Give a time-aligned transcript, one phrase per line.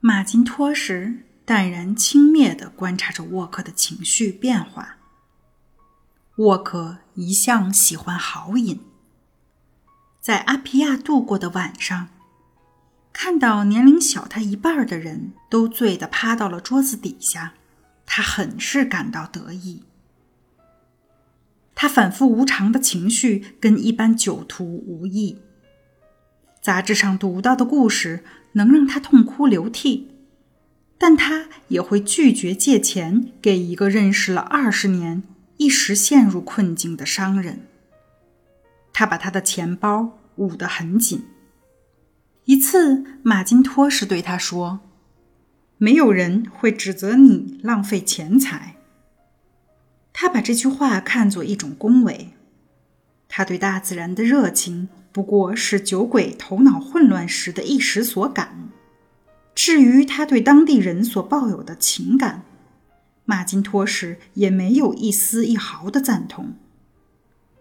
[0.00, 4.98] 马金托什淡然轻蔑地观察着沃克的情绪变化。
[6.36, 8.80] 沃克一向喜欢豪饮，
[10.20, 12.10] 在阿皮亚度过的晚上，
[13.12, 17.54] 看到年龄小他一半的人都醉得趴到了桌子底下，
[18.06, 19.82] 他很是感到得意。
[21.74, 25.42] 他反复无常的情绪跟一般酒徒无异。
[26.68, 28.22] 杂志上读到的故事
[28.52, 30.08] 能让他痛哭流涕，
[30.98, 35.22] 但他也会拒绝借钱给一个认识了二十年、
[35.56, 37.60] 一时陷入困境的商人。
[38.92, 41.24] 他把他的钱包捂得很紧。
[42.44, 44.80] 一次，马金托什对他说
[45.78, 48.76] ：“没有人会指责你浪费钱财。”
[50.12, 52.34] 他把这句话看作一种恭维。
[53.26, 58.68] 他对大自然的热情不过是酒鬼头脑混乱时的一时所感。
[59.54, 62.44] 至于他对当地人所抱有的情感，
[63.24, 66.54] 马金托什也没有一丝一毫的赞同。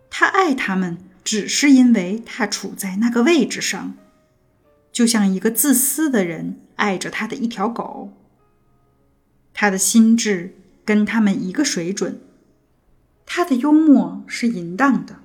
[0.10, 3.96] 他爱他们，只是因为他处在那个位置上，
[4.92, 8.14] 就像一个自私的人爱着他的一条狗。
[9.54, 12.22] 他的心智跟他们一个水准。
[13.26, 15.20] 他的幽默是淫荡的，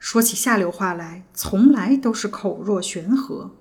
[0.00, 3.52] 说起下流话来，从来都是口若悬河。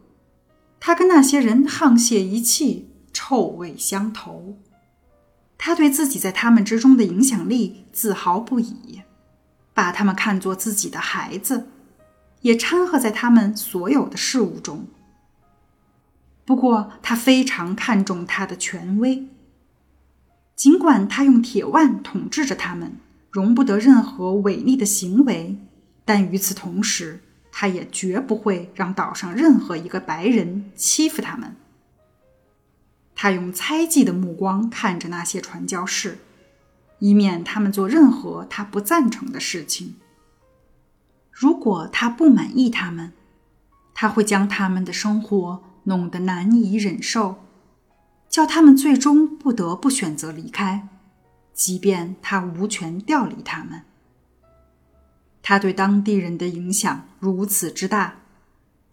[0.79, 4.57] 他跟那些人沆瀣一气，臭味相投。
[5.57, 9.01] 他对自己在他们之中的影响力自豪不已，
[9.73, 11.67] 把他们看作自己的孩子，
[12.41, 14.87] 也掺和在他们所有的事物中。
[16.45, 19.27] 不过，他非常看重他的权威，
[20.55, 22.97] 尽管他用铁腕统治着他们。
[23.31, 25.55] 容不得任何违逆的行为，
[26.09, 27.19] 但与此同时，
[27.51, 31.55] 他也绝不会让岛上任何一个白人欺负他们。
[33.13, 36.17] 他用猜忌的目光看着那些传教士，
[36.97, 39.97] 以免他们做任何他不赞成的事情。
[41.31, 43.13] 如果他不满意他们，
[43.93, 47.43] 他会将他们的生活弄得难以忍受，
[48.27, 50.89] 叫他们最终不得不选择离开。
[51.53, 53.83] 即便他无权调离他们，
[55.49, 58.19] 他对当地人的影响如此之大，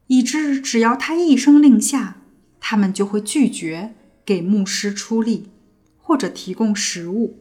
[0.07, 2.17] 以致只要他一声令下，
[2.61, 3.95] 他们就会拒绝
[4.25, 5.51] 给牧师出力
[5.99, 7.37] 或者提供食物。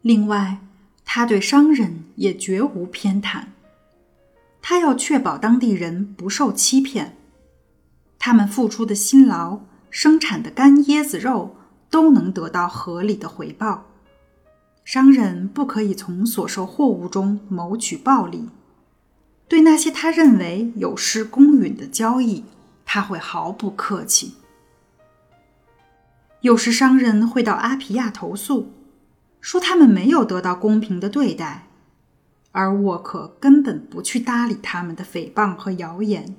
[0.00, 0.62] 另外，
[1.04, 3.42] 他对商人也绝无偏袒，
[4.62, 7.18] 他要确保当地人不受欺骗，
[8.18, 9.60] 他们付出的辛劳
[9.90, 11.54] 生产的干椰子肉。
[11.88, 13.85] 都能得到合理的回报。
[14.86, 18.48] 商人不可以从所售货物中谋取暴利。
[19.48, 22.44] 对那些他认为有失公允的交易，
[22.84, 24.36] 他会毫不客气。
[26.40, 28.70] 有时商人会到阿皮亚投诉，
[29.40, 31.66] 说他们没有得到公平的对待，
[32.52, 36.36] 而沃克根本不去搭理他们的诽谤和谣言，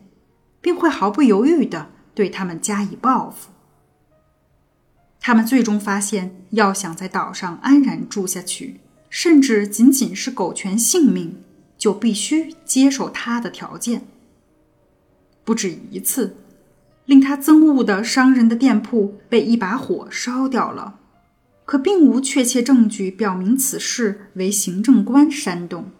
[0.61, 3.49] 并会毫不犹豫地对他们加以报复。
[5.27, 8.79] 他们最终发现，要想在岛上安然住下去，
[9.09, 11.43] 甚至仅仅是苟全性命，
[11.77, 14.07] 就必须接受他的条件。
[15.43, 16.37] 不止一次，
[17.03, 20.97] 令他憎恶的商人的店铺被一把火烧掉了，
[21.65, 25.91] 可并无确切证据表明此事为行政官煽动。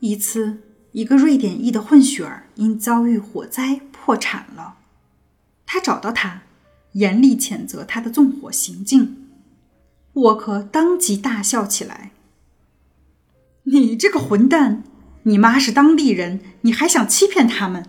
[0.00, 0.58] 一次，
[0.90, 4.78] 一个瑞典裔的混血儿因遭遇火灾破产了，
[5.64, 6.42] 他找到他。
[6.96, 9.28] 严厉谴责他的纵火行径，
[10.14, 12.12] 沃克当即大笑起来
[13.64, 14.82] ：“你这个混蛋！
[15.24, 17.84] 你妈是当地人，你还想欺骗他们？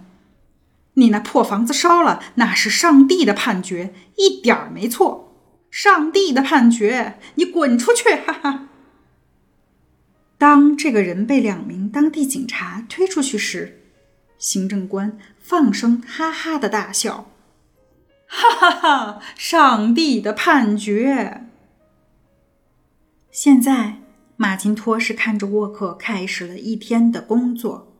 [0.95, 5.35] 你那破房子烧了，那是上帝的判决，一点儿没错。
[5.71, 8.67] 上帝的判决，你滚出去！”哈哈。
[10.37, 13.83] 当这个人被两名当地警察推出去时，
[14.37, 17.31] 行政官放声哈哈的大笑。
[18.27, 19.21] 哈哈哈！
[19.35, 21.47] 上帝的判决。
[23.31, 24.01] 现在，
[24.35, 27.93] 马金托是看着沃克开始了一天的工作。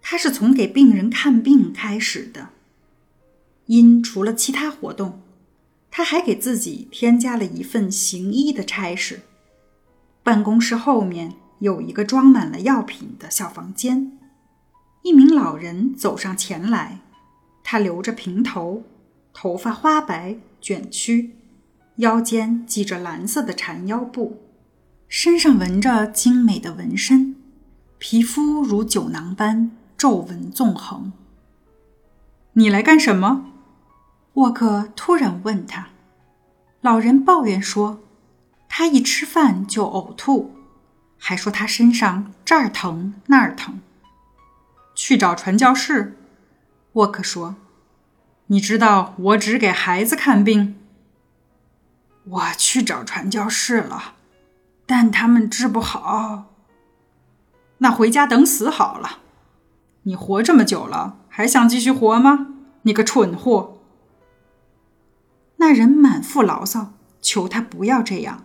[0.00, 2.50] 他是从给病人看病开始的。
[3.66, 5.22] 因除了其他活动，
[5.90, 9.22] 他还给自己添加了一份行医的差事。
[10.22, 14.18] 办公室后面有一个装满了药品的小房间。
[15.02, 17.00] 一名老人走上前来，
[17.62, 18.84] 他留着平头。
[19.34, 21.36] 头发花白卷曲，
[21.96, 24.40] 腰间系着蓝色的缠腰布，
[25.08, 27.36] 身上纹着精美的纹身，
[27.98, 31.12] 皮肤如酒囊般皱纹纵横。
[32.52, 33.50] 你来干什么？
[34.34, 35.88] 沃克突然问他。
[36.80, 38.00] 老人抱怨说
[38.68, 40.52] ：“他一吃饭就呕吐，
[41.18, 43.80] 还说他身上这儿疼那儿疼。”
[44.94, 46.16] 去找传教士，
[46.92, 47.56] 沃克说
[48.46, 50.76] ：“你知道我只给孩子看病。”
[52.26, 54.14] 我去找传教士了，
[54.86, 56.46] 但他们治不好。
[57.78, 59.18] 那回家等死好了。
[60.04, 62.48] 你活这么久了，还想继续活吗？
[62.82, 63.78] 你个蠢货！
[65.56, 68.44] 那人满腹牢骚，求他不要这样。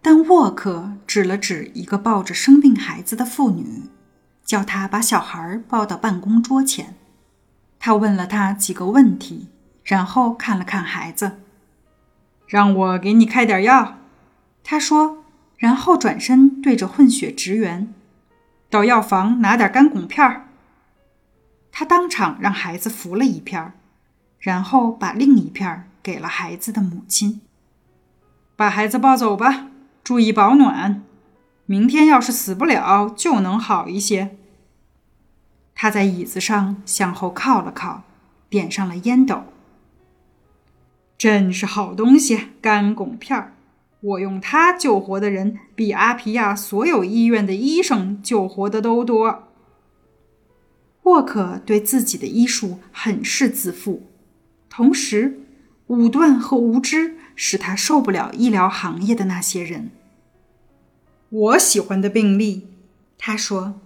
[0.00, 3.90] 但沃克指了指一个抱着生病孩子的妇女，
[4.44, 6.96] 叫他把小孩抱到办公桌前。
[7.88, 9.48] 他问了他几个问题，
[9.82, 11.40] 然后看了看孩子，
[12.46, 13.96] 让我给你开点药。
[14.62, 15.24] 他说，
[15.56, 17.94] 然后转身对着混血职员，
[18.68, 20.48] 到药房拿点干汞片儿。
[21.72, 23.72] 他当场让孩子服了一片，
[24.38, 27.40] 然后把另一片给了孩子的母亲。
[28.54, 29.68] 把孩子抱走吧，
[30.04, 31.02] 注意保暖。
[31.64, 34.36] 明天要是死不了，就能好一些。
[35.80, 38.02] 他在椅子上向后靠了靠，
[38.48, 39.44] 点上了烟斗。
[41.16, 43.54] 真是好东西，干汞片儿。
[44.00, 49.44] 我用它救活的人，比阿皮亚所有医院的医生救活的都多。
[51.04, 54.08] 沃克对自己的医术很是自负，
[54.68, 55.38] 同时
[55.86, 59.92] 武断和无知使他受不了医疗行业的那些人。
[61.28, 62.66] 我喜欢的病例，
[63.16, 63.80] 他说，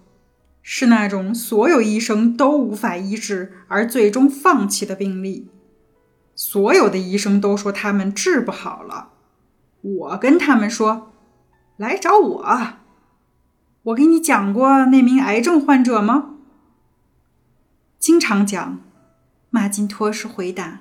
[0.62, 5.48] 是那种所有医生都无法医治而最终放弃的病例。
[6.34, 9.10] 所有的医生都说他们治不好了，
[9.82, 11.12] 我跟他们说，
[11.76, 12.74] 来找我。
[13.82, 16.36] 我给你讲过那名癌症患者吗？
[17.98, 18.80] 经常讲，
[19.50, 20.80] 马金托是回答：“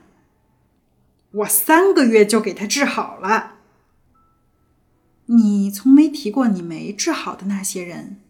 [1.33, 3.56] 我三个月就给他治好了。”
[5.28, 8.20] 你从没提过你没治好的那些人，